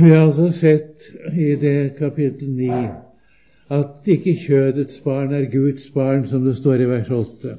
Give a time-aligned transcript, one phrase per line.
[0.00, 2.66] Vi har altså sett i det kapittel 9
[3.72, 7.54] at ikke kjødets barn er Guds barn, som det står i vers 8.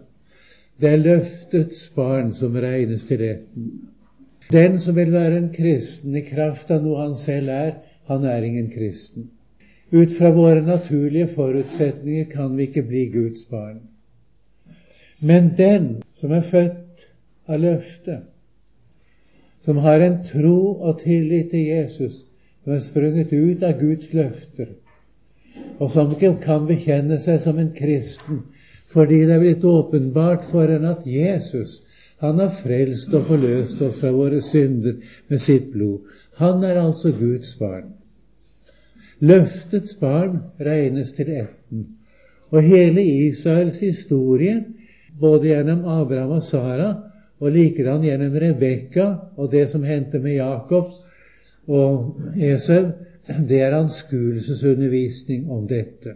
[0.82, 3.72] Det er løftets barn som regnes til retten.
[4.52, 7.74] Den som vil være en kristen i kraft av noe han selv er,
[8.05, 9.32] han er ingen kristen.
[9.92, 13.82] Ut fra våre naturlige forutsetninger kan vi ikke bli Guds barn.
[15.20, 17.10] Men den som er født
[17.50, 18.30] av løftet,
[19.66, 22.27] som har en tro og tillit til Jesus,
[22.68, 24.74] som er sprunget ut av Guds løfter,
[25.80, 28.42] og som ikke kan bekjenne seg som en kristen
[28.92, 31.78] fordi det er blitt åpenbart for en at Jesus
[32.20, 34.99] han har frelst og forløst oss fra våre synder
[35.31, 36.11] med sitt blod.
[36.41, 37.94] Han er altså Guds barn.
[39.20, 41.88] Løftets barn regnes til ætten.
[42.52, 44.63] Og hele Israels historie,
[45.20, 46.94] både gjennom Abraham og Sara,
[47.39, 50.91] og likedan gjennom Rebekka og det som hendte med Jakob
[51.67, 52.91] og Esau,
[53.27, 56.16] det er anskuelsesundervisning om dette.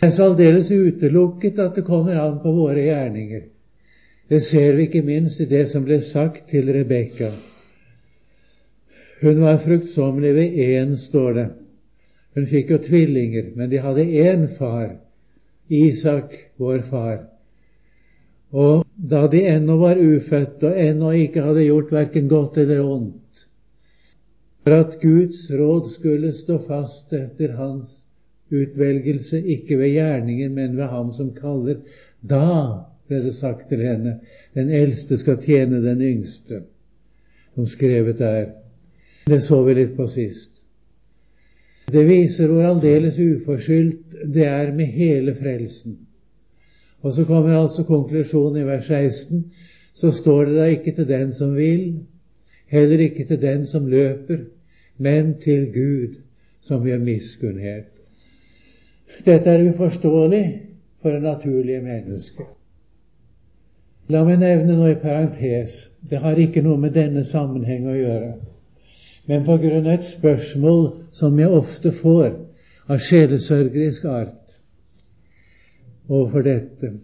[0.00, 3.44] Det er så aldeles utelukket at det kommer an på våre gjerninger.
[4.28, 7.30] Det ser vi ikke minst i det som ble sagt til Rebekka.
[9.22, 11.46] Hun var fruktsommelig ved én, står det.
[12.34, 14.96] Hun fikk jo tvillinger, men de hadde én far,
[15.70, 17.20] Isak, vår far.
[18.50, 23.21] Og da de ennå var ufødte og ennå ikke hadde gjort verken godt eller ondt,
[24.64, 27.98] for at Guds råd skulle stå fast etter hans
[28.52, 31.80] utvelgelse, ikke ved gjerninger, men ved ham som kaller,
[32.20, 32.46] da
[33.08, 34.18] ble det sagt til henne,
[34.54, 36.62] den eldste skal tjene den yngste,
[37.54, 38.52] som skrevet er.
[39.26, 40.62] Det så vi litt på sist.
[41.92, 45.98] Det viser hvor aldeles uforskyldt det er med hele frelsen.
[47.02, 49.44] Og så kommer altså konklusjonen i vers 16.
[49.94, 52.04] Så står det da ikke til den som vil,
[52.72, 54.44] heller ikke til den som løper,
[54.98, 56.18] men til Gud
[56.60, 57.90] som gjør miskunnhet.
[59.26, 60.44] Dette er uforståelig
[61.02, 62.48] for det naturlige mennesket.
[64.10, 65.76] La meg nevne noe i parentes.
[66.10, 68.32] Det har ikke noe med denne sammenheng å gjøre.
[69.30, 72.32] Men på grunn av et spørsmål som jeg ofte får
[72.90, 74.56] av sjelesørgerisk art
[76.08, 76.94] overfor dette.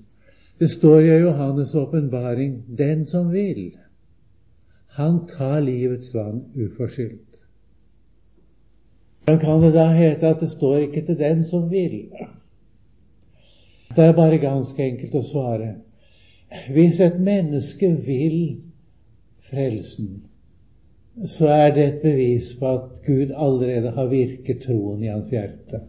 [0.59, 3.79] Det står i Johannes' åpenbaring 'Den som vil,
[4.97, 7.45] han tar livets vann uforskyldt'.
[9.25, 12.09] Hvordan kan det da hete at det står ikke til den som vil.
[13.97, 15.75] Det er bare ganske enkelt å svare.
[16.73, 18.63] Hvis et menneske vil
[19.51, 20.23] frelsen,
[21.27, 25.81] så er det et bevis på at Gud allerede har virket troen i hans hjerte.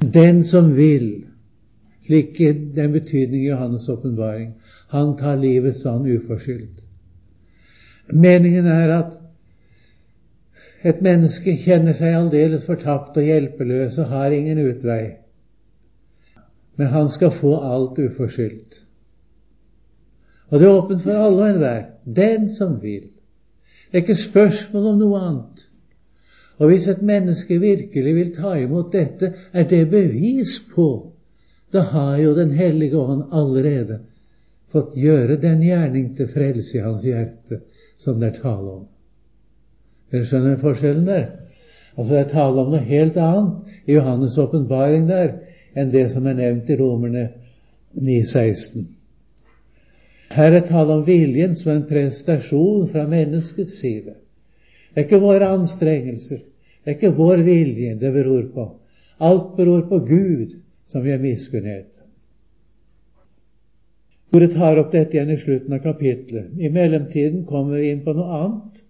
[0.00, 1.24] Den som vil,
[2.06, 2.38] slik
[2.76, 4.54] den betydning Johannes' åpenbaring,
[4.88, 6.86] han tar livets vann uforskyldt.
[8.12, 9.16] Meningen er at
[10.84, 15.20] et menneske kjenner seg aldeles fortapt og hjelpeløs og har ingen utvei
[16.80, 18.76] men han skal få alt uforskyldt.
[20.48, 23.02] Og det er åpent for alle og enhver, den som vil.
[23.90, 25.66] Det er ikke spørsmål om noe annet.
[26.56, 30.88] Og hvis et menneske virkelig vil ta imot dette, er det bevis på
[31.72, 34.00] Da har jo Den hellige ånd allerede
[34.72, 37.60] fått gjøre den gjerning til frelse i hans hjerte
[38.00, 38.86] som det er tale om.
[40.10, 41.26] Dere skjønner forskjellen der?
[41.96, 45.34] Altså Det er tale om noe helt annet i Johannes' åpenbaring der
[45.78, 47.26] enn det som er nevnt i Romerne
[47.98, 48.86] 9,16.
[50.30, 54.14] Her er tale om viljen som en prestasjon fra menneskets side.
[54.90, 56.40] Det er ikke våre anstrengelser,
[56.80, 58.66] det er ikke vår vilje det beror på.
[59.20, 60.56] Alt beror på Gud,
[60.86, 61.99] som gjør miskunnhet.
[64.32, 66.52] Ordet tar opp dette igjen i slutten av kapitlet.
[66.58, 68.84] I mellomtiden kommer vi inn på noe annet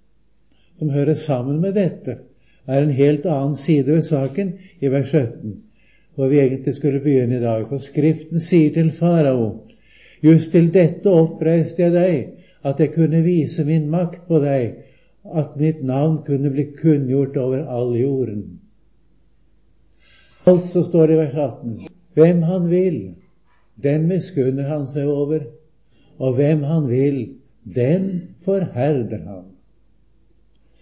[0.76, 2.18] som hører sammen med dette,
[2.66, 5.56] Det er en helt annen side ved saken, i vers 17
[6.14, 7.64] hvor vi egentlig skulle begynne i dag.
[7.68, 9.66] For Skriften sier til farao
[10.22, 12.16] Just til dette oppreiste jeg deg,
[12.62, 14.74] at jeg kunne vise min makt på deg,
[15.24, 18.42] at mitt navn kunne bli kunngjort over all jorden.
[20.44, 21.78] Altså står det i vers 18
[22.18, 23.00] hvem han vil,
[23.82, 25.46] den miskunner han seg over,
[26.20, 27.20] og hvem han vil,
[27.64, 28.10] den
[28.44, 29.46] forherder han.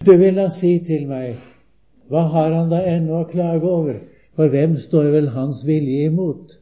[0.05, 1.39] Du vil da si til meg,
[2.09, 3.99] hva har han da ennå å klage over?
[4.39, 6.55] For hvem står vel hans vilje imot?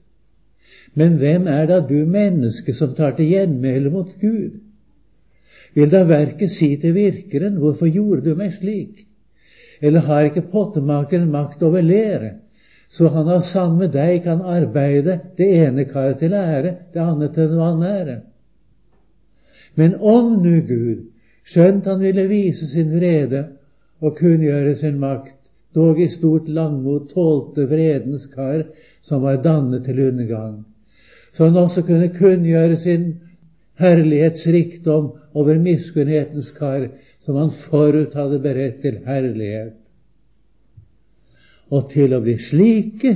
[0.97, 4.57] Men hvem er da du menneske som tar til gjenmæle mot Gud?
[5.77, 9.05] Vil da verket si til virkeren, hvorfor gjorde du meg slik?
[9.81, 12.31] Eller har ikke pottemakeren makt over lære,
[12.89, 17.55] så han av samme deg kan arbeide det ene karet til ære, det andre til
[17.59, 18.17] vanære?
[19.75, 21.03] Men om nu Gud,
[21.45, 23.43] skjønt han ville vise sin vrede
[24.01, 25.35] og kunngjøre sin makt,
[25.75, 28.63] dog i stort langmot tålte vredens kar
[29.01, 30.63] som var dannet til undergang,
[31.33, 33.09] så han også kunne kunngjøre sin
[33.77, 36.87] herlighetsrikdom over miskunnhetens kar,
[37.19, 39.75] som han forut hadde beredt til herlighet.
[41.69, 43.13] Og til å bli slike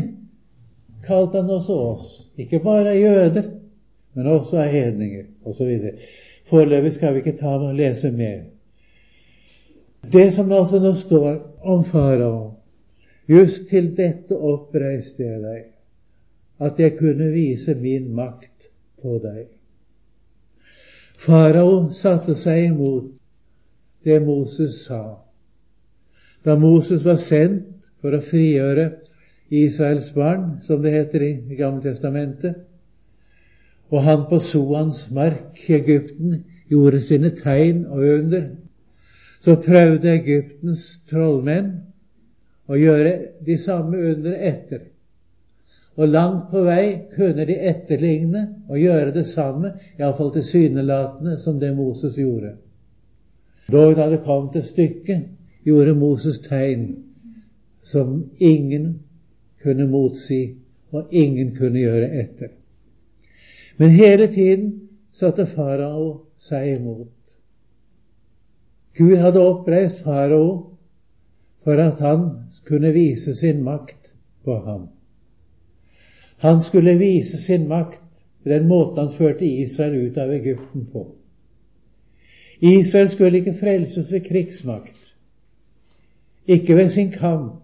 [1.06, 2.08] kalte han også oss,
[2.38, 3.48] ikke bare jøder,
[4.14, 5.72] men også av hedninger osv.
[6.50, 8.44] Foreløpig skal vi ikke ta med å lese mer.
[10.12, 12.58] Det som altså nå står om farao,
[13.30, 15.66] just til dette oppreiste jeg deg,
[16.62, 18.70] at jeg kunne vise min makt
[19.02, 19.48] på deg.
[21.22, 23.12] Farao satte seg imot
[24.06, 25.22] det Moses sa.
[26.46, 27.71] Da Moses var sendt
[28.02, 28.88] for å frigjøre
[29.52, 32.64] Israels barn, som det heter i Gamle Testamentet,
[33.92, 36.38] og han på Soans mark i Egypten
[36.72, 38.46] gjorde sine tegn og under,
[39.44, 41.74] så prøvde Egyptens trollmenn
[42.72, 43.14] å gjøre
[43.44, 44.88] de samme under etter.
[46.00, 51.74] Og langt på vei kunne de etterligne og gjøre det samme, iallfall tilsynelatende, som det
[51.76, 52.56] Moses gjorde.
[53.72, 55.28] Da det kom til stykket,
[55.68, 57.11] gjorde Moses tegn
[57.84, 59.00] som ingen
[59.64, 60.56] kunne motsi,
[60.92, 62.48] og ingen kunne gjøre etter.
[63.78, 67.38] Men hele tiden satte farao seg imot.
[68.98, 70.48] Gud hadde oppreist farao
[71.64, 72.26] for at han
[72.68, 74.14] kunne vise sin makt
[74.44, 74.90] på ham.
[76.42, 78.02] Han skulle vise sin makt
[78.44, 81.06] ved den måten han førte Israel ut av Egypten på.
[82.62, 85.16] Israel skulle ikke frelses ved krigsmakt,
[86.48, 87.61] ikke ved sin kamp.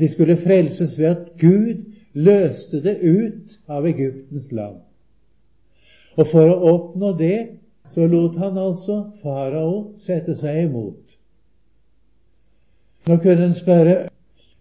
[0.00, 4.80] De skulle frelses ved at Gud løste det ut av Egyptens land.
[6.16, 7.38] Og for å oppnå det
[7.90, 11.18] så lot han altså farao sette seg imot.
[13.06, 13.96] Nå kunne en spørre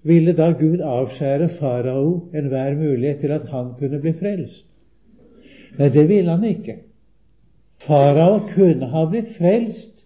[0.03, 4.67] ville da Gud avskjære farao enhver mulighet til at han kunne bli frelst?
[5.77, 6.81] Nei, det ville han ikke.
[7.83, 10.05] Farao kunne ha blitt frelst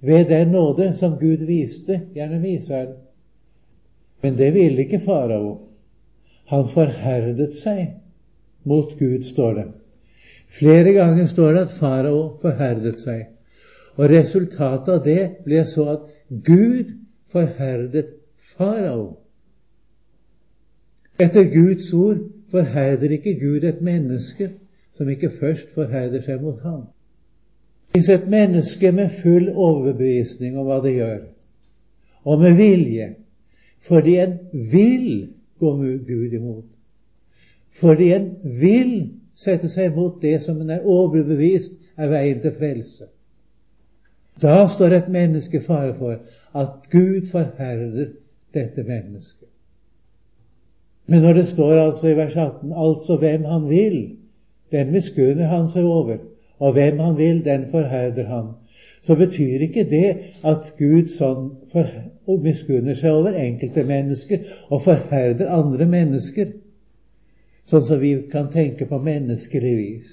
[0.00, 2.94] ved den nåde som Gud viste gjennom Israel.
[4.22, 5.58] Men det ville ikke farao.
[6.52, 7.94] Han forherdet seg
[8.68, 9.68] mot Gud, står det.
[10.52, 13.24] Flere ganger står det at farao forherdet seg.
[13.96, 16.92] Og resultatet av det ble så at Gud
[17.32, 18.14] forherdet
[18.52, 19.16] farao.
[21.20, 22.22] Etter Guds ord
[22.52, 24.50] forherder ikke Gud et menneske
[24.96, 26.84] som ikke først forherder seg mot ham.
[27.92, 31.18] Hvis et menneske med full overbevisning om hva det gjør,
[32.24, 33.08] og med vilje,
[33.82, 35.08] fordi en vil
[35.58, 35.72] gå
[36.08, 36.64] Gud imot,
[37.80, 38.28] fordi en
[38.60, 38.94] vil
[39.34, 43.08] sette seg imot det som en er overbevist er veien til frelse,
[44.42, 46.18] da står et menneske fare for
[46.58, 48.12] at Gud forherder
[48.54, 49.48] dette mennesket.
[51.06, 54.16] Men når det står altså i vers 18 altså hvem han vil,
[54.72, 56.22] den miskunner han seg over,
[56.58, 58.52] og hvem han vil, den forherder han,
[59.02, 60.08] så betyr ikke det
[60.46, 61.50] at Gud sånn
[62.42, 66.52] miskunner seg over enkelte mennesker og forherder andre mennesker,
[67.66, 70.12] sånn som vi kan tenke på menneskelig vis.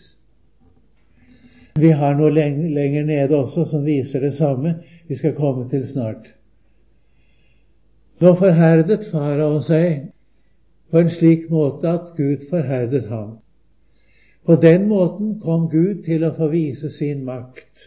[1.79, 4.79] Vi har noe lenger nede også som viser det samme.
[5.07, 6.33] Vi skal komme til snart.
[8.19, 10.09] Nå forherdet farao seg
[10.91, 13.37] på en slik måte at Gud forherdet ham.
[14.45, 17.85] På den måten kom Gud til å få vise sin makt,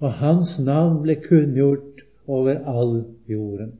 [0.00, 2.94] og hans navn ble kunngjort over all
[3.28, 3.72] jorden.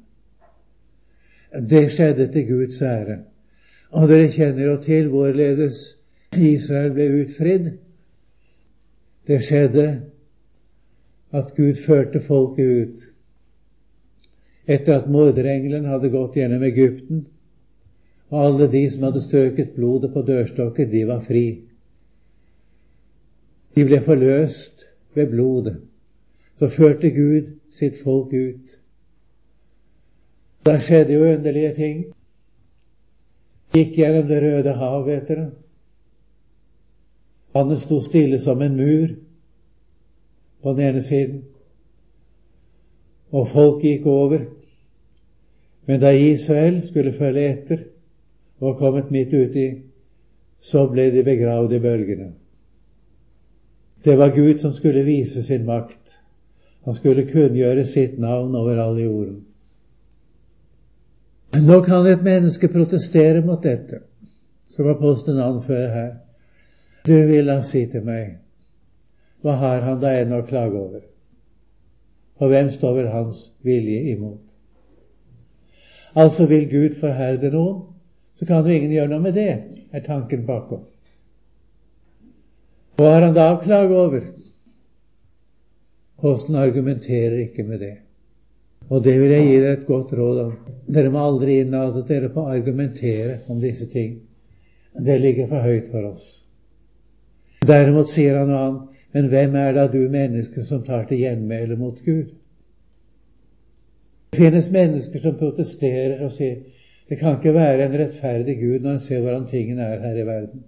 [1.70, 3.22] Det skjedde til Guds ære.
[3.90, 5.80] Og dere kjenner jo til hvorledes
[6.36, 7.72] Israel ble utfridd.
[9.26, 9.86] Det skjedde
[11.32, 13.02] at Gud førte folket ut.
[14.70, 17.24] Etter at morderengelen hadde gått gjennom Egypten,
[18.30, 21.46] og alle de som hadde strøket blodet på dørstokken, de var fri.
[23.74, 25.80] De ble forløst ved blodet.
[26.60, 28.72] Så førte Gud sitt folk ut.
[30.66, 32.02] Da skjedde jo underlige ting.
[33.72, 35.46] Gikk gjennom Det røde hav, vet dere.
[37.56, 39.16] Vannet sto stille som en mur
[40.60, 41.40] på den ene siden,
[43.32, 44.44] og folk gikk over.
[45.86, 47.84] Men da Israel skulle følge etter,
[48.60, 49.68] og kommet midt uti,
[50.60, 52.32] så ble de begravd i bølgene.
[54.04, 56.19] Det var Gud som skulle vise sin makt.
[56.84, 59.40] Han skulle kunngjøre sitt navn over all jorden.
[61.60, 64.00] Nå kan et menneske protestere mot dette,
[64.70, 66.12] som apostelen anfører her.
[67.06, 68.38] Du vil da si til meg,
[69.42, 71.02] hva har han da ennå å klage over?
[72.40, 74.44] Og hvem står vel hans vilje imot?
[76.14, 77.82] Altså vil Gud forherde noen,
[78.32, 79.50] så kan jo ingen gjøre noe med det,
[79.92, 80.86] er tanken bakom.
[82.96, 84.24] Hva har han da å klage over?
[86.20, 87.96] Posten argumenterer ikke med det.
[88.90, 90.52] Og det vil jeg gi deg et godt råd om.
[90.90, 94.18] Dere må aldri innlate dere på å argumentere om disse ting.
[94.92, 96.26] Det ligger for høyt for oss.
[97.66, 98.86] Derimot sier han noe annet.
[99.10, 102.28] Men hvem er da du menneske som tar til gjenmæle mot Gud?
[104.30, 106.60] Det finnes mennesker som protesterer og sier
[107.10, 110.26] det kan ikke være en rettferdig Gud når en ser hvordan tingene er her i
[110.26, 110.60] verden.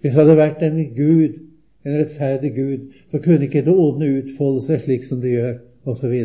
[0.00, 1.36] Hvis det hadde vært en Gud,
[1.82, 5.54] en rettferdig Gud, så kunne ikke det onde utfolde seg slik som det gjør,
[5.88, 6.16] osv.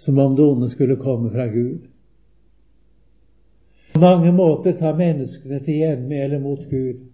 [0.00, 1.88] Som om det onde skulle komme fra Gud.
[3.92, 7.06] På mange måter tar menneskene til gjenmæle mot Gud.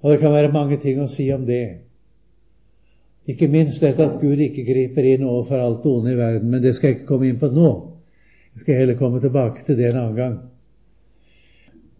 [0.00, 1.84] Og det kan være mange ting å si om det.
[3.28, 6.50] Ikke minst dette at Gud ikke griper inn overfor alt det onde i verden.
[6.50, 7.70] Men det skal jeg ikke komme inn på nå.
[8.54, 10.34] Jeg skal heller komme tilbake til det en annen gang.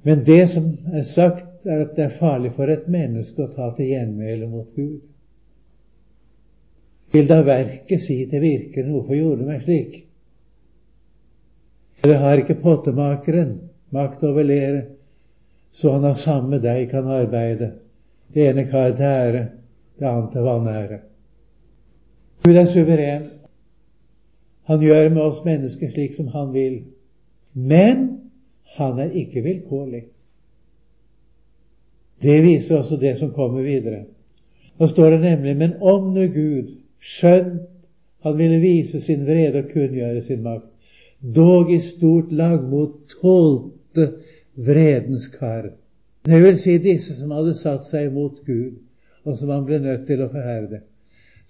[0.06, 3.70] Men det som er sagt, er at det er farlig for et menneske å ta
[3.76, 4.99] til gjenmæle mot Gud.
[7.14, 10.02] Vil da verket si til virkeren 'Hvorfor gjorde du meg slik?'
[12.04, 14.90] Eller har ikke pottemakeren makt over leret,
[15.70, 17.73] så han av samme deg kan arbeide?
[18.34, 19.49] Det ene kar til ære,
[19.99, 20.99] det andre til vanære.
[22.44, 23.30] Gud er suveren.
[24.64, 26.82] Han gjør med oss mennesker slik som han vil.
[27.54, 28.24] Men
[28.76, 30.04] han er ikke vilkårlig.
[32.23, 34.04] Det viser også det som kommer videre.
[34.78, 37.71] Nå står det nemlig Men om nu Gud, skjønt
[38.25, 40.71] han ville vise sin vrede og kunngjøre sin makt,
[41.21, 44.06] dog i stort lagmot tålte
[44.56, 45.68] vredens kar.
[46.25, 48.80] Det vil si disse som hadde satt seg imot Gud,
[49.25, 50.80] og som han ble nødt til å forherde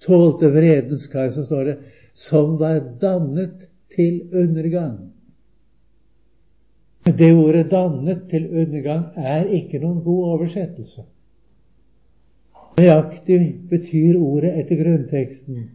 [0.06, 1.76] tålte vredens kar, så står det,
[2.12, 5.13] som var dannet til undergang.
[7.04, 11.02] Det ordet 'dannet til undergang' er ikke noen god oversettelse.
[12.78, 15.70] Nøyaktig betyr ordet etter grunnteksten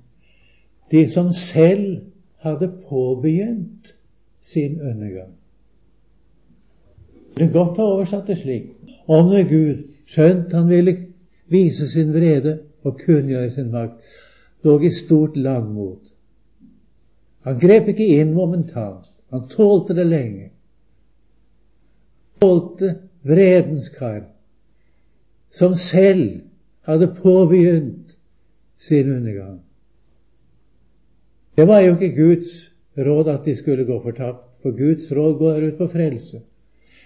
[0.92, 2.02] de som selv
[2.38, 3.96] hadde påbegynt
[4.42, 5.34] sin undergang.
[7.38, 8.72] Det er godt å oversatt det slik.
[9.08, 10.96] Det Gud, skjønt han ville
[11.50, 14.02] vise sin vrede og kunngjøre sin makt,
[14.64, 16.14] dog i stort langmot.
[17.48, 19.08] Han grep ikke inn momentant.
[19.32, 20.50] Han tålte det lenge.
[22.40, 24.24] Tålte vredens kar,
[25.50, 26.42] som selv
[26.88, 28.18] hadde påbegynt
[28.78, 29.60] sin undergang.
[31.56, 35.64] Det var jo ikke Guds råd at de skulle gå fortapt, for Guds råd går
[35.68, 36.42] ut på frelse.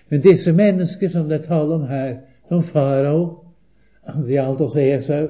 [0.10, 3.46] Men disse mennesker som det er tale om her, som farao,
[4.06, 5.28] det gjaldt også Esau,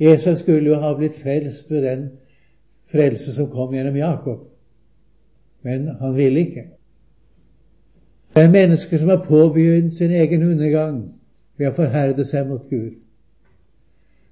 [0.00, 2.08] Esau skulle jo ha blitt frelst ved den
[2.90, 4.48] frelse som kom gjennom Jakob,
[5.62, 6.64] men han ville ikke.
[8.34, 10.96] Det er mennesker som har påbegynt sin egen undergang
[11.58, 12.96] ved å forherde seg mot Gud.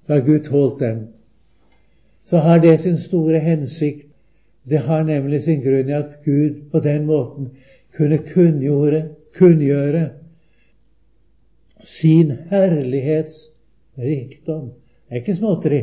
[0.03, 1.05] Så har Gud tålt dem.
[2.23, 4.09] Så har det sin store hensikt.
[4.63, 7.49] Det har nemlig sin grunn i at Gud på den måten
[7.95, 9.01] kunne kunngjøre,
[9.35, 10.03] kunngjøre
[11.83, 13.49] sin herlighets
[13.99, 14.71] rikdom
[15.09, 15.81] er ikke småtteri.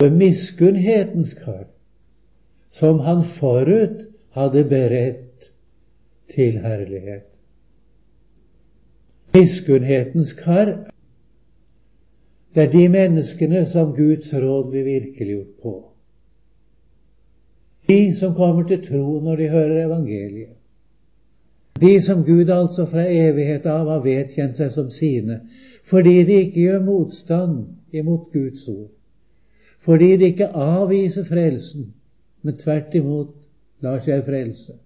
[0.00, 1.66] For miskunnhetens kar,
[2.68, 5.23] som han forut hadde beredt
[6.28, 7.30] til herlighet.
[9.34, 10.90] Miskunnhetens kar,
[12.54, 15.74] det er de menneskene som Guds råd blir virkeliggjort på.
[17.88, 20.54] De som kommer til tro når de hører evangeliet.
[21.80, 25.40] De som Gud altså fra evighet av har vedkjent seg som sine,
[25.84, 27.56] fordi de ikke gjør motstand
[27.92, 28.92] imot Guds ord.
[29.82, 31.90] Fordi de ikke avviser frelsen,
[32.42, 33.34] men tvert imot
[33.82, 34.78] lar seg frelse.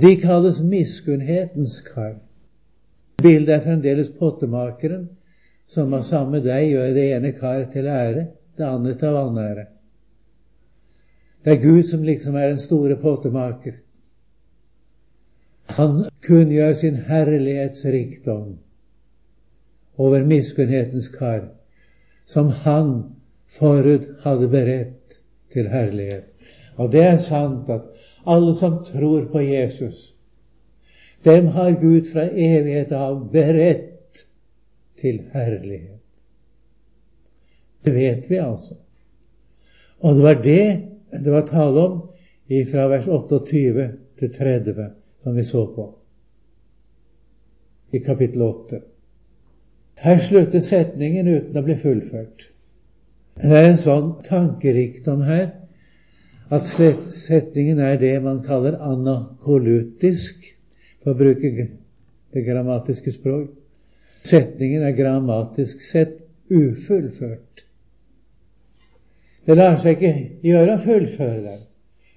[0.00, 2.18] De kalles miskunnhetens kar.
[3.22, 5.06] Bildet er fremdeles pottemakeren,
[5.66, 8.26] som av samme deg gjør det ene kar til ære,
[8.58, 9.64] det andre til vanære.
[11.44, 13.78] Det er Gud som liksom er den store pottemaker.
[15.78, 18.58] Han kunngjør sin herlighetsrikdom
[19.96, 21.48] over miskunnhetens kar,
[22.28, 22.96] som han
[23.48, 25.20] forut hadde beredt
[25.56, 26.28] til herlighet.
[26.76, 27.95] Og det er sant at
[28.26, 30.14] alle som tror på Jesus,
[31.22, 34.26] dem har Gud fra evighet av beredt
[35.00, 36.02] til herlighet.
[37.84, 38.74] Det vet vi altså.
[40.02, 40.66] Og det var det
[41.24, 42.00] det var tale om
[42.70, 43.86] fra vers 28
[44.18, 45.86] til 30, som vi så på
[47.90, 48.80] i kapittel 8.
[49.98, 52.48] Her slutter setningen uten å bli fullført.
[53.36, 55.46] Det er en sånn tankerikdom her
[56.50, 56.68] at
[57.12, 60.52] setningen er det man kaller anakolutisk,
[61.02, 61.68] for å bruke
[62.34, 63.50] det grammatiske språk.
[64.26, 66.18] Setningen er grammatisk sett
[66.50, 67.64] ufullført.
[69.46, 70.12] Det lar seg ikke
[70.46, 71.60] gjøre å fullføre den,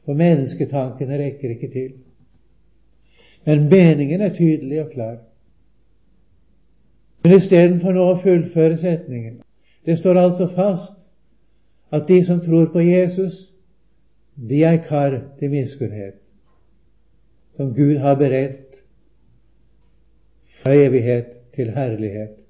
[0.06, 1.92] for mennesketankene rekker ikke til.
[3.46, 5.20] Men meningen er tydelig og klar.
[7.24, 9.42] Men istedenfor nå å fullføre setningen
[9.86, 11.10] Det står altså fast
[11.92, 13.50] at de som tror på Jesus,
[14.48, 16.20] de er kar til miskunnhet,
[17.58, 18.84] som Gud har beredt
[20.62, 22.46] fra evighet til herlighet.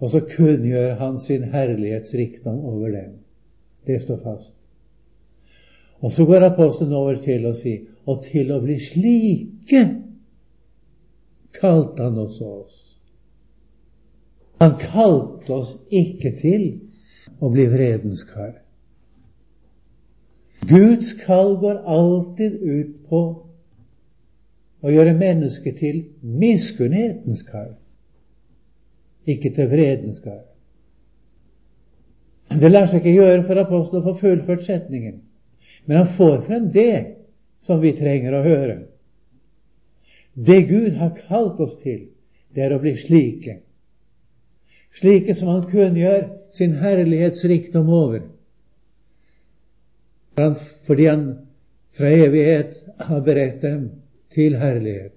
[0.00, 3.18] Og så kunngjør han sin herlighetsrikdom over dem.
[3.86, 4.54] Det står fast.
[6.00, 7.74] Og så går apostelen over til å si
[8.08, 9.82] og til å bli slike
[11.60, 12.78] kalte han også oss.
[14.60, 16.66] Han kalte oss ikke til
[17.40, 18.54] å bli vredens kar.
[20.70, 23.22] Guds kall går alltid ut på
[24.80, 27.74] å gjøre mennesker til miskunnhetens kall,
[29.28, 30.44] ikke til vredens kall.
[32.50, 35.20] Det lar seg ikke gjøre for apostelen å få fullført setningen,
[35.86, 36.94] men han får frem det
[37.62, 38.78] som vi trenger å høre.
[40.34, 42.08] Det Gud har kalt oss til,
[42.54, 43.60] det er å bli slike.
[44.96, 46.24] Slike som Han kunngjør
[46.54, 48.22] sin herlighetsrikdom over.
[50.86, 51.24] Fordi Han
[51.90, 53.90] fra evighet har beredt dem
[54.30, 55.14] til herlighet.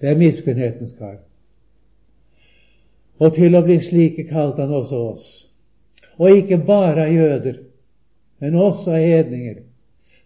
[0.00, 1.18] Det er miskunnhetens kar.
[3.18, 5.26] Og til å bli slike kalte han også oss.
[6.18, 7.58] Og ikke bare av jøder,
[8.40, 9.62] men også av hedninger,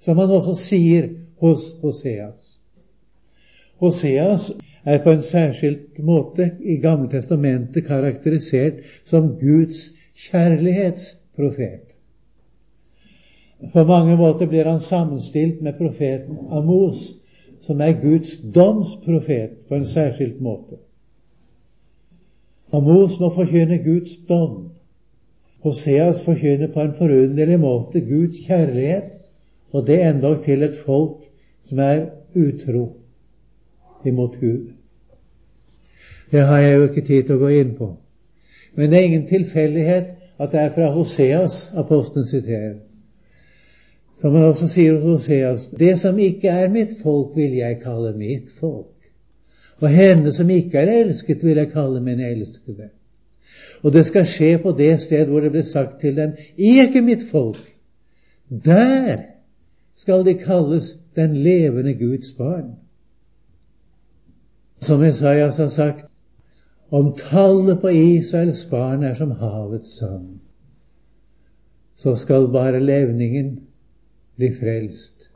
[0.00, 1.08] som han også sier
[1.40, 2.58] hos Hoseas.
[3.80, 4.50] Hoseas
[4.84, 9.88] er på en særskilt måte i Gamle testamentet karakterisert som Guds
[10.28, 12.01] kjærlighetsprofet.
[13.72, 17.14] På mange måter blir han sammenstilt med profeten Amos,
[17.60, 20.80] som er Guds domsprofet på en særskilt måte.
[22.72, 24.72] Amos må forkynne Guds dom.
[25.62, 29.20] Hoseas forkynner på en forunderlig måte Guds kjærlighet,
[29.72, 31.22] og det endog til et folk
[31.62, 32.96] som er utro
[34.04, 34.72] imot Gud.
[36.32, 37.92] Det har jeg jo ikke tid til å gå inn på.
[38.74, 42.80] Men det er ingen tilfeldighet at det er fra Hoseas apostelen siterer.
[44.22, 48.12] Som han også sier hos Oseas, Det som ikke er mitt folk, vil jeg kalle
[48.14, 49.08] mitt folk.
[49.82, 52.92] Og henne som ikke er elsket, vil jeg kalle min elskede.
[53.82, 57.24] Og det skal skje på det sted hvor det ble sagt til dem ikke mitt
[57.30, 57.58] folk.
[58.46, 59.24] Der
[59.98, 62.76] skal de kalles den levende Guds barn.
[64.80, 66.06] Som Esaias har sagt,
[66.90, 70.38] om tallet på Israels barn er som havets sand,
[71.96, 73.60] så skal bare levningen
[74.36, 75.28] bli frelst.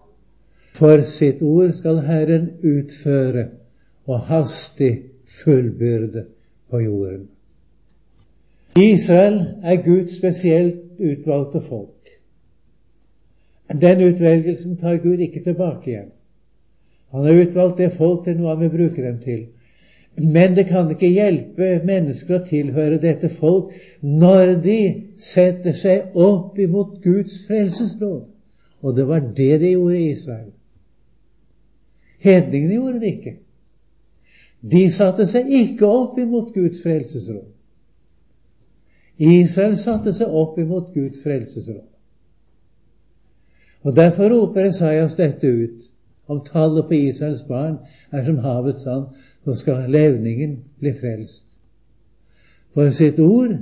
[0.76, 3.48] For sitt ord skal Herren utføre
[4.06, 4.92] og hastig
[5.38, 6.26] fullbyrde
[6.70, 7.28] på jorden.
[8.76, 12.10] Israel er Guds spesielt utvalgte folk.
[13.80, 16.12] Den utvelgelsen tar Gud ikke tilbake igjen.
[17.10, 19.46] Han har utvalgt det folk til noe han vil bruke dem til.
[20.16, 24.78] Men det kan ikke hjelpe mennesker å tilhøre dette folk når de
[25.20, 28.24] setter seg opp imot Guds frelsesråd.
[28.86, 30.52] Og det var det de gjorde i Israel.
[32.22, 33.32] Hedningene gjorde det ikke.
[34.70, 37.48] De satte seg ikke opp imot Guds frelsesråd.
[39.18, 41.82] Israel satte seg opp imot Guds frelsesråd.
[43.82, 45.90] Og Derfor roper Esaias dette ut
[46.30, 47.76] om tallet på Israels barn
[48.14, 49.10] er som havets sand,
[49.44, 51.44] så skal levningen bli frelst.
[52.74, 53.58] For sitt ord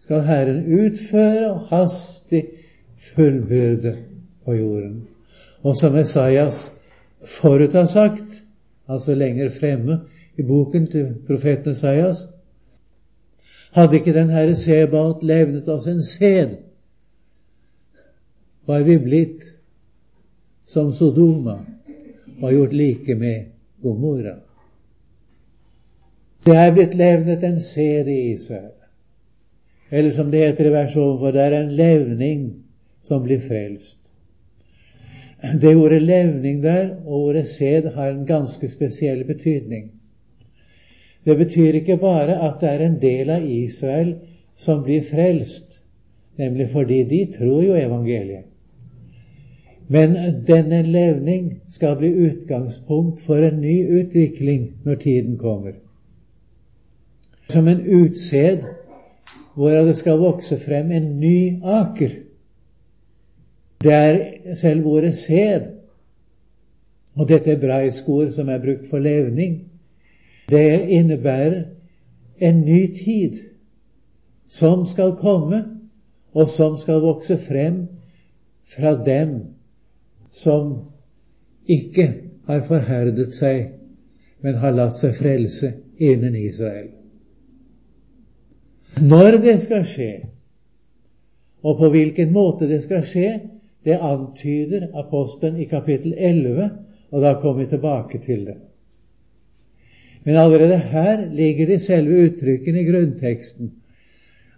[0.00, 2.44] skal Herren utføre og hastig
[3.12, 3.96] fullbyrde
[4.46, 5.08] på jorden.
[5.62, 6.70] Og som Esaias
[7.26, 8.42] forut har sagt,
[8.88, 10.00] altså lenger fremme
[10.38, 12.28] i boken til profeten Esaias,
[13.72, 16.56] hadde ikke den Herre Sebaot levnet oss en sæd,
[18.66, 19.44] var vi blitt
[20.66, 21.58] som Sodoma
[22.42, 24.38] og gjort like med Gomorra.
[26.46, 28.72] Det er blitt levnet en sæd i Israel.
[29.90, 32.42] Eller som det heter i vers ovenfor, det er en levning
[33.02, 34.05] som blir frelst.
[35.60, 39.90] Det ordet levning der og ordet sæd har en ganske spesiell betydning.
[41.24, 44.14] Det betyr ikke bare at det er en del av Israel
[44.54, 45.82] som blir frelst,
[46.38, 48.46] nemlig fordi de tror jo evangeliet.
[49.88, 55.72] Men denne levning skal bli utgangspunkt for en ny utvikling når tiden kommer.
[57.48, 58.64] som en utsed
[59.54, 62.25] hvorav det skal vokse frem en ny aker.
[63.82, 65.60] Det er selv ordet sæd,
[67.14, 69.62] og dette hebraiske ord som er brukt for levning,
[70.48, 71.62] det innebærer
[72.38, 73.36] en ny tid
[74.48, 75.64] som skal komme,
[76.32, 77.86] og som skal vokse frem
[78.64, 79.40] fra dem
[80.30, 80.74] som
[81.66, 82.12] ikke
[82.46, 83.72] har forherdet seg,
[84.44, 86.90] men har latt seg frelse innen Israel.
[89.00, 90.12] Når det skal skje,
[91.64, 93.30] og på hvilken måte det skal skje,
[93.86, 96.70] det antyder apostelen i kapittel 11,
[97.12, 98.56] og da kommer vi tilbake til det.
[100.26, 103.70] Men allerede her ligger det i selve uttrykkene i grunnteksten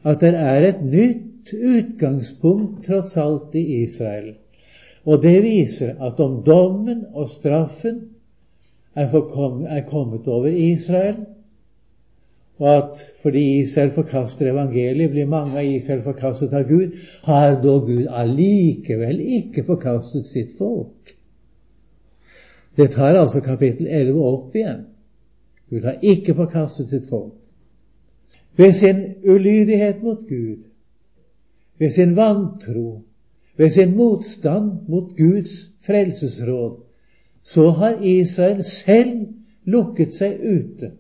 [0.07, 4.35] at det er et nytt utgangspunkt tross alt i Israel.
[5.05, 8.01] Og det viser at om dommen og straffen
[8.97, 11.17] er kommet over Israel,
[12.59, 17.75] og at fordi Israel forkaster evangeliet, blir mange av Israel forkastet av Gud, har da
[17.87, 21.15] Gud allikevel ikke forkastet sitt folk.
[22.77, 24.87] Det tar altså kapittel 11 opp igjen.
[25.71, 27.35] Gud har ikke forkastet sitt folk.
[28.59, 30.67] Ved sin ulydighet mot Gud,
[31.79, 33.03] ved sin vantro,
[33.57, 36.81] ved sin motstand mot Guds frelsesråd,
[37.43, 39.29] så har Israel selv
[39.65, 40.91] lukket seg ute.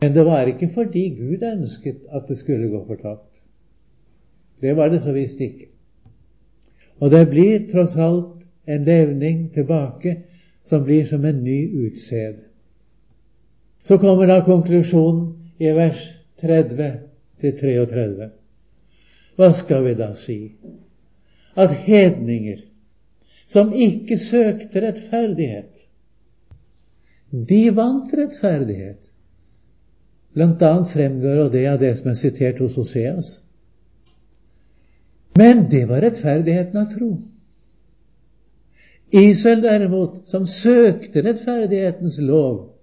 [0.00, 3.42] Men det var ikke fordi Gud ønsket at det skulle gå fortapt.
[4.60, 5.68] Det var det så visst ikke.
[7.00, 10.16] Og det blir tross alt en levning tilbake
[10.64, 12.36] som blir som en ny utsed.
[13.82, 16.00] Så kommer da konklusjonen i vers
[16.40, 16.88] 30
[17.40, 18.30] til 33.
[19.36, 20.38] Hva skal vi da si?
[21.56, 22.64] At hedninger
[23.46, 25.86] som ikke søkte rettferdighet,
[27.30, 28.98] de vant rettferdighet.
[30.36, 33.38] Blant annet fremgår det av det som er sitert hos Oseas.
[35.36, 37.10] Men det var rettferdigheten av tro.
[39.16, 42.74] Israel derimot, som søkte rettferdighetens lov,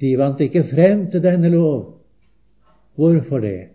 [0.00, 2.00] de vant ikke frem til denne lov.
[2.96, 3.68] Hvorfor det?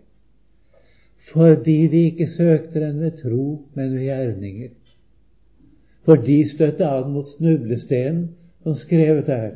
[1.30, 4.70] Fordi de ikke søkte den ved tro, men ved gjerninger.
[6.02, 8.30] For de støtte an mot snublestenen
[8.64, 9.50] som skrevet er.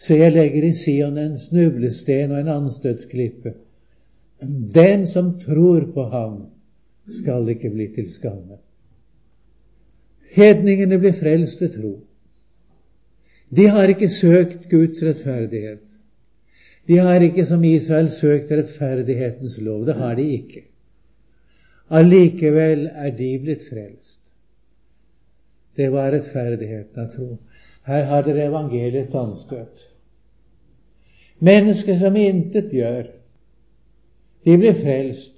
[0.00, 3.52] Se, jeg legger i Sion en snublesten og en anstøtsklippe.
[4.74, 6.38] Den som tror på ham,
[7.10, 8.56] skal ikke bli til skamme.
[10.30, 11.92] Hedningene blir frelst ved tro.
[13.56, 15.84] De har ikke søkt Guds rettferdighet.
[16.88, 19.84] De har ikke som Israel søkt rettferdighetens lov.
[19.86, 20.64] Det har de ikke.
[21.90, 24.20] Allikevel er de blitt frelst.
[25.76, 27.30] Det var rettferdigheten av tro.
[27.90, 29.89] Her har dere evangeliets anstøt.
[31.40, 33.06] Mennesker som intet gjør,
[34.44, 35.36] de blir frelst.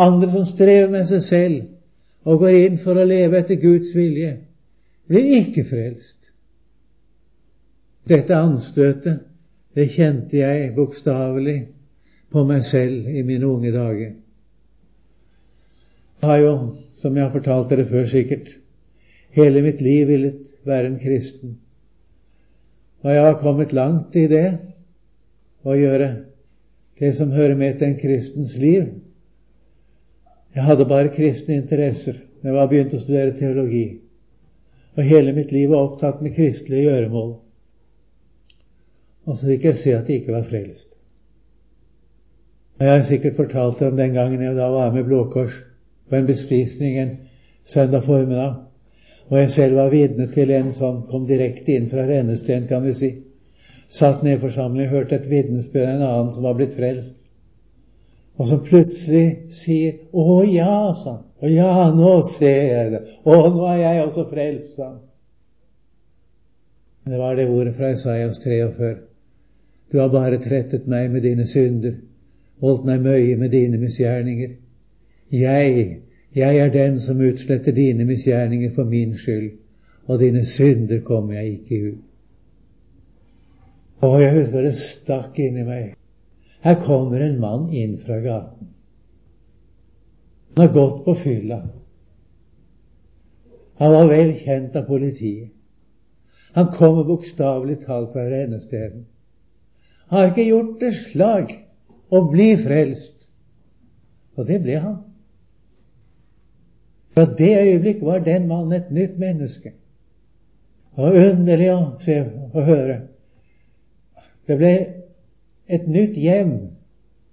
[0.00, 4.32] Andre som strever med seg selv og går inn for å leve etter Guds vilje,
[5.08, 6.32] blir ikke frelst.
[8.08, 9.22] Dette anstøtet,
[9.74, 11.58] det kjente jeg bokstavelig
[12.32, 14.12] på meg selv i mine unge dager.
[16.20, 16.52] Jeg har jo,
[16.96, 18.54] som jeg har fortalt dere før sikkert,
[19.36, 21.58] hele mitt liv villet være en kristen.
[23.04, 24.46] Og jeg har kommet langt i det
[25.64, 26.08] å gjøre
[27.00, 28.86] det som hører med til en kristens liv.
[30.54, 33.86] Jeg hadde bare kristne interesser da jeg var begynt å studere teologi.
[34.94, 37.30] Og hele mitt liv var opptatt med kristelige gjøremål.
[39.24, 40.90] Og så fikk jeg se at jeg ikke var frelst.
[42.78, 45.62] Jeg har sikkert fortalt om den gangen jeg da var med Blå Kors
[46.10, 47.12] på en bespisning en
[47.64, 48.54] søndag formiddag,
[49.30, 52.92] og jeg selv var vitne til en som kom direkte inn fra rennesten, kan vi
[52.92, 53.10] si.
[53.88, 57.16] Satt ned i forsamlingen, hørte et vitnesbyrd av en annen som var blitt frelst,
[58.38, 61.24] og som plutselig sier 'Å ja', sa han.
[61.42, 63.00] 'Å ja, nå ser jeg det.
[63.24, 65.00] Å, nå er jeg også frelst', sa han.
[67.04, 68.94] Det var det ordet fra Isaias 43.
[69.92, 71.98] Du har bare trettet meg med dine synder,
[72.60, 74.56] holdt meg møye med dine misgjerninger.
[75.30, 76.00] Jeg,
[76.34, 79.52] jeg er den som utsletter dine misgjerninger for min skyld,
[80.06, 82.02] og dine synder kommer jeg ikke ut.
[84.02, 85.94] Å, jeg husker det stakk inni meg.
[86.64, 88.70] Her kommer en mann inn fra gaten.
[90.54, 91.60] Han har gått på fylla.
[93.80, 95.50] Han var vel kjent av politiet.
[96.54, 99.02] Han kommer bokstavelig talt fra rennestedet
[100.14, 101.52] har ikke gjort det slag
[102.10, 103.28] å bli frelst.
[104.34, 104.98] Og det ble han.
[107.14, 109.74] Fra det øyeblikk var den mannen et nytt menneske.
[110.94, 112.16] Det var underlig å se
[112.52, 112.96] og høre.
[114.46, 114.72] Det ble
[115.66, 116.54] et nytt hjem.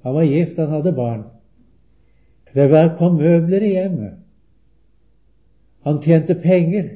[0.04, 1.24] Han var gift, han hadde barn.
[2.54, 4.17] Det kom møbler i hjemmet.
[5.88, 6.89] Han tjente penger.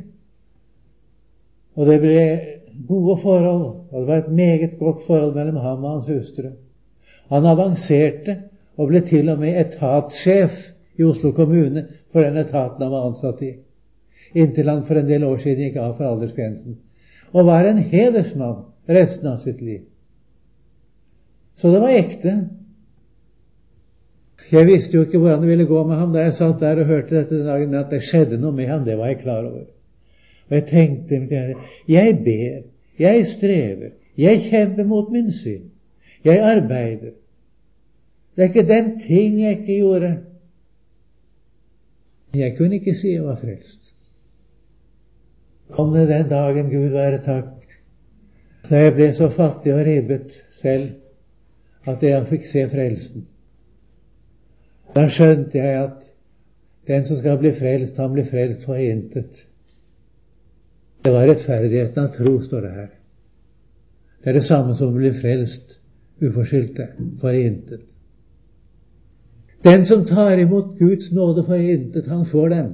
[1.76, 2.26] Og det ble
[2.88, 3.66] gode forhold.
[3.92, 6.52] Og det var et meget godt forhold mellom ham og hans hustru.
[7.30, 8.38] Han avanserte
[8.78, 10.60] og ble til og med etatssjef
[11.00, 13.56] i Oslo kommune for den etaten han var ansatt i.
[14.36, 16.78] Inntil han for en del år siden gikk av for aldersgrensen.
[17.34, 19.84] Og var en hedersmann resten av sitt liv.
[21.56, 22.36] Så det var ekte.
[24.52, 26.90] Jeg visste jo ikke hvordan det ville gå med ham da jeg satt der og
[26.90, 29.46] hørte dette den dagen, men at det skjedde noe med ham, det var jeg klar
[29.48, 29.64] over.
[30.50, 31.22] Og jeg tenkte
[31.88, 32.60] jeg ber,
[33.00, 35.72] jeg strever, jeg kjemper mot min synd,
[36.24, 37.16] jeg arbeider.
[38.36, 40.12] Det er ikke den ting jeg ikke gjorde.
[42.36, 43.96] Jeg kunne ikke si jeg var frelst.
[45.72, 47.64] Kom det den dagen, Gud være takk,
[48.70, 50.92] da jeg ble så fattig og ribbet selv
[51.86, 53.26] at jeg fikk se frelsen.
[54.96, 56.06] Da skjønte jeg at
[56.88, 59.46] den som skal bli frelst, han blir frelst for intet.
[61.06, 62.94] Det var rettferdigheten av tro, står det her.
[64.22, 65.78] Det er det samme som å bli frelst
[66.24, 66.88] uforskyldte
[67.22, 67.84] for intet.
[69.66, 72.72] Den som tar imot Guds nåde for intet, han får den.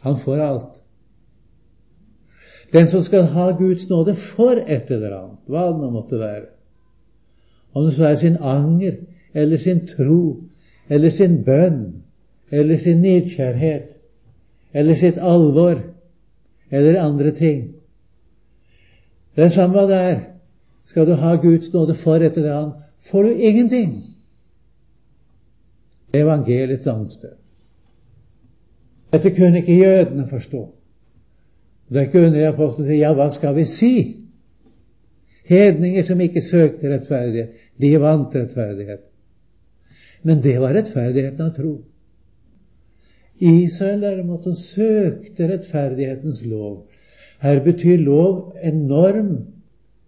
[0.00, 0.80] Han får alt.
[2.72, 6.46] Den som skal ha Guds nåde for et eller annet, hva det nå måtte være,
[7.74, 8.96] om det så er sin anger
[9.34, 10.42] eller sin tro
[10.88, 12.02] eller sin bønn
[12.50, 13.96] eller sin nidkjærhet
[14.72, 15.80] eller sitt alvor
[16.70, 17.74] eller andre ting.
[19.36, 20.20] Det samme der er.
[20.84, 24.02] Skal du ha Guds nåde for et eller annet, får du ingenting.
[26.14, 27.38] Evangeliets anstøt.
[29.12, 30.74] Dette kunne ikke jødene forstå.
[31.88, 33.94] Det kunne underlig apostelen sier ja, hva skal vi si?
[35.44, 39.02] Hedninger som ikke søkte rettferdighet, de vant rettferdighet.
[40.24, 41.74] Men det var rettferdigheten av tro.
[43.44, 46.86] Israel derimot som søkte rettferdighetens lov.
[47.44, 49.32] Her betyr lov en norm,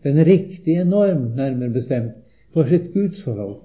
[0.06, 2.16] den riktige norm, nærmere bestemt,
[2.54, 3.58] for sitt gudsforhold.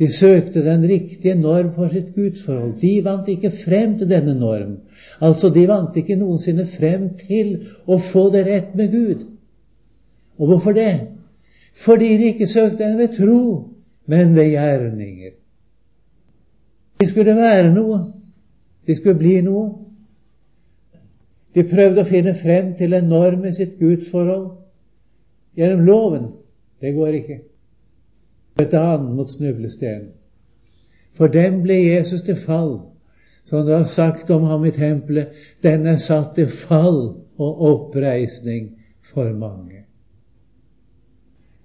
[0.00, 2.78] De søkte den riktige norm for sitt gudsforhold.
[2.80, 4.78] De vant ikke frem til denne norm.
[5.20, 9.26] Altså, de vant ikke noensinne frem til å få det rett med Gud.
[10.40, 11.08] Og hvorfor det?
[11.76, 13.68] Fordi de ikke søkte henne ved tro,
[14.06, 15.36] men ved gjerninger.
[17.00, 18.00] De skulle være noe.
[18.86, 19.68] De skulle bli noe.
[21.54, 24.46] De prøvde å finne frem til en norm i sitt gudsforhold
[25.58, 26.28] gjennom loven.
[26.80, 27.38] Det går ikke.
[28.60, 30.12] Et annet mot snublestenen.
[31.18, 32.78] For dem ble Jesus til fall,
[33.44, 35.34] som det var sagt om ham i tempelet.
[35.62, 37.02] Den er satt til fall
[37.40, 38.70] og oppreisning
[39.04, 39.79] for mange.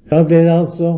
[0.09, 0.91] Da ble det altså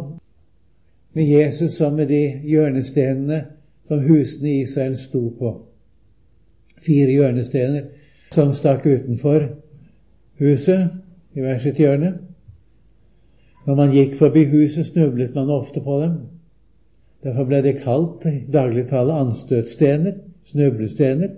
[1.15, 3.45] med Jesus som med de hjørnestenene
[3.87, 5.53] som husene i Israel sto på.
[6.83, 7.87] Fire hjørnestener
[8.35, 9.47] som stakk utenfor
[10.39, 10.89] huset
[11.33, 12.17] i hvert sitt hjørne.
[13.67, 16.19] Når man gikk forbi huset, snublet man ofte på dem.
[17.23, 21.33] Derfor ble det kalt i dagligtale anstøtstener, snublestener.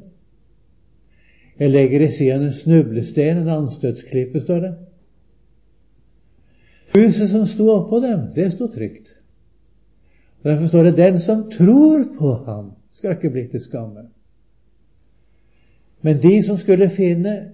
[1.60, 4.74] Jeg legger i siden en snublesten, en anstøtsklippe, står det.
[6.94, 9.16] Huset som sto oppå dem, det sto trygt.
[10.44, 14.08] Derfor står det 'den som tror på ham, skal ikke bli til skamme'.
[16.02, 17.50] Men de som skulle finne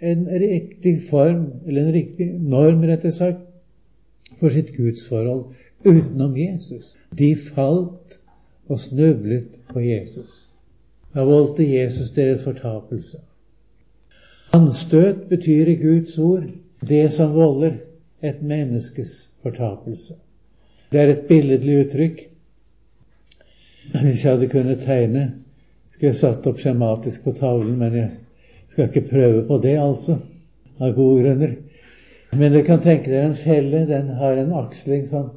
[0.00, 3.36] en riktig form, eller en riktig norm, rett og slett,
[4.40, 5.44] for sitt gudsforhold
[5.84, 8.20] utenom Jesus, de falt
[8.68, 10.48] og snublet på Jesus.
[11.14, 13.18] Da voldte Jesus deres fortapelse.
[14.52, 16.44] Anstøt betyr i Guds ord
[16.88, 17.78] det som volder
[18.28, 20.16] et menneskes fortapelse.
[20.92, 22.22] Det er et billedlig uttrykk.
[23.92, 25.26] Hvis jeg hadde kunnet tegne,
[25.92, 28.10] skulle jeg satt opp skjematisk på tavlen, men jeg
[28.72, 30.18] skal ikke prøve på det, altså,
[30.80, 31.56] av gode grunner.
[32.36, 33.86] Men dere kan tenke dere en felle.
[33.88, 35.30] Den har en aksling sånn.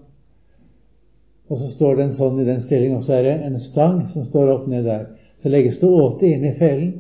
[1.49, 4.25] Og så står den sånn i den stillingen, og så er det en stang som
[4.25, 5.07] står opp ned der.
[5.41, 6.91] Så legges det åte inn i fellen.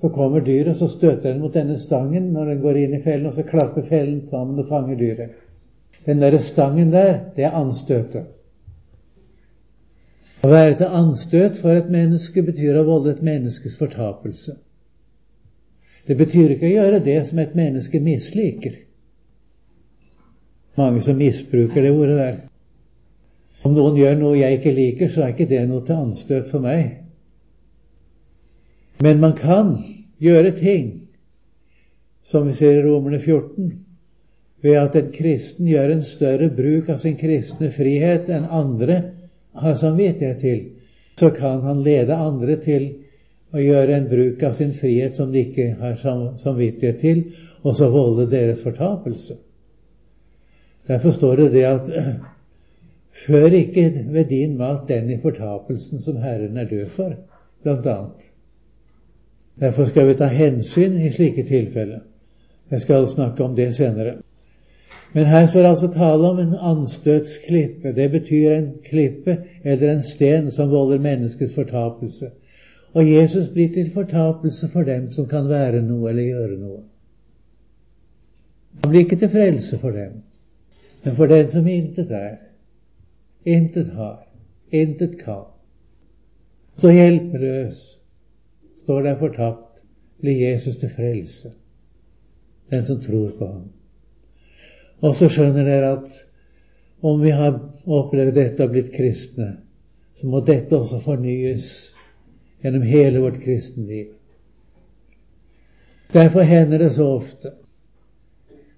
[0.00, 3.26] Så kommer dyret, så støter den mot denne stangen når den går inn i fellen,
[3.28, 5.34] og så klapper fellen sammen og fanger dyret.
[6.06, 8.30] Den derre stangen der, det er anstøtet.
[10.40, 14.54] Å være til anstøt for et menneske betyr å volde et menneskes fortapelse.
[16.08, 18.78] Det betyr ikke å gjøre det som et menneske misliker.
[20.80, 22.38] Mange som misbruker det ordet der.
[23.68, 26.64] Om noen gjør noe jeg ikke liker, så er ikke det noe til anstøt for
[26.64, 27.09] meg.
[29.02, 29.78] Men man kan
[30.20, 30.90] gjøre ting,
[32.22, 33.70] som vi ser i Romerne 14,
[34.60, 38.98] ved at en kristen gjør en større bruk av sin kristne frihet enn andre
[39.56, 40.60] har samvittighet til,
[41.16, 42.90] så kan han lede andre til
[43.56, 45.96] å gjøre en bruk av sin frihet som de ikke har
[46.38, 47.22] samvittighet til,
[47.64, 49.38] og så volde deres fortapelse.
[50.88, 51.88] Derfor står det det at
[53.24, 57.16] før ikke ved din mat den i fortapelsen som Herren er død for,
[57.64, 58.30] blant annet.
[59.60, 62.00] Derfor skal vi ta hensyn i slike tilfeller.
[62.70, 64.14] Jeg skal snakke om det senere.
[65.12, 67.92] Men her står det altså tale om en anstøtsklippe.
[67.96, 72.30] Det betyr en klippe eller en sten som volder menneskets fortapelse.
[72.94, 76.80] Og Jesus blir til fortapelse for dem som kan være noe eller gjøre noe.
[78.82, 80.22] Han blir ikke til frelse for dem,
[81.04, 82.36] men for den som intet er,
[83.44, 84.26] intet har,
[84.72, 85.44] intet kan.
[86.78, 87.99] Så hjelpeløs,
[88.90, 89.82] står der fortapt,
[90.20, 91.52] blir Jesus til frelse.
[92.70, 93.68] Den som tror på ham.
[95.00, 96.16] Og så skjønner dere at
[97.06, 97.54] om vi har
[97.86, 99.52] opplevd dette og blitt kristne,
[100.18, 101.70] så må dette også fornyes
[102.64, 104.10] gjennom hele vårt kristenliv.
[106.12, 107.54] Derfor hender det så ofte,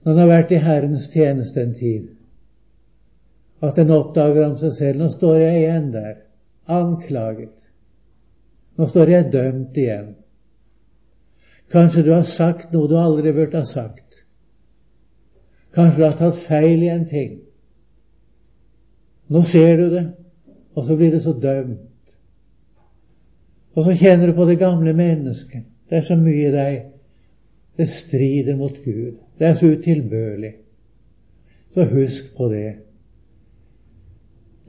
[0.05, 2.09] når en har vært i Herrens tjeneste en tid,
[3.64, 6.16] at en oppdager om seg selv nå står jeg igjen der,
[6.68, 7.72] anklaget.
[8.77, 10.15] Nå står jeg dømt igjen.
[11.73, 14.23] Kanskje du har sagt noe du aldri burde ha sagt.
[15.73, 17.39] Kanskje du har tatt feil i en ting.
[19.33, 20.05] Nå ser du det,
[20.77, 22.17] og så blir det så dømt.
[23.73, 25.65] Og så kjenner du på det gamle mennesket.
[25.89, 26.81] Det er så mye i deg.
[27.77, 29.17] Det strider mot Gud.
[29.39, 30.55] Det er så utilbørlig.
[31.73, 32.75] Så husk på det.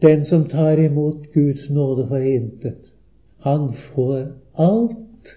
[0.02, 2.94] Den som tar imot Guds nåde for intet,
[3.43, 4.19] han får
[4.56, 5.32] alt.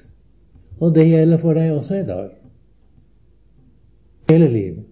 [0.81, 2.29] Og det gjelder for deg også i dag.
[4.31, 4.86] Hele livet.